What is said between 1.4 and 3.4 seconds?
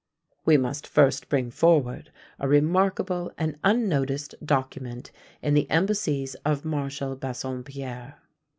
forward a remarkable